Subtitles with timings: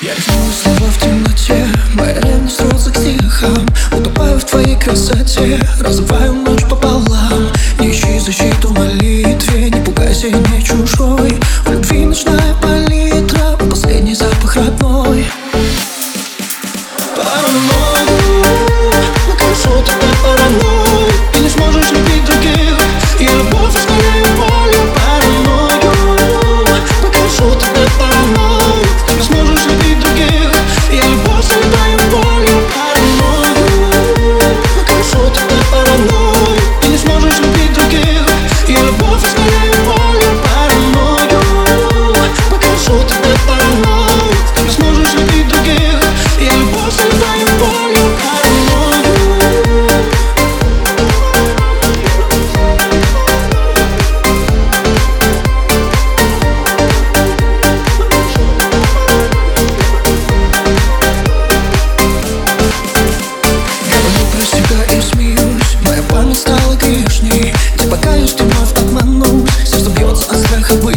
[0.00, 1.66] Я рифмую слова в темноте.
[1.94, 5.60] Моя ревность розок стихом Утопаю в твоей красоте.
[5.80, 7.48] Разрываю ночь пополам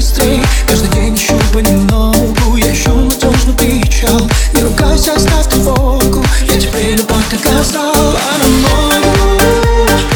[0.00, 0.40] быстрей.
[0.66, 4.20] Каждый день ищу понемногу Я ищу надежный причал
[4.54, 9.38] Не ругайся, оставь тревогу Я теперь любовь как остал Паранойю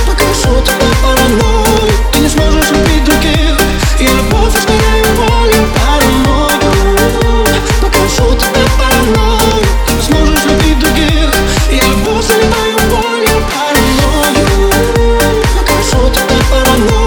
[0.07, 1.93] Покажу тебе паранойю.
[2.13, 3.59] Ты не сможешь любить других
[4.01, 5.61] И любовь изменяю волю.
[5.77, 7.45] Паранойю
[7.83, 9.67] Покажу тебе паранойю.
[9.87, 11.31] Ты не сможешь любить других
[11.71, 13.37] И любовь заливаю волю.
[13.53, 14.71] Паранойю
[15.55, 17.04] Покажу тебе паранойю.